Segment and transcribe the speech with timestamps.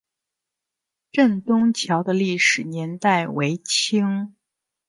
[1.11, 4.33] 镇东桥的历史年代为清。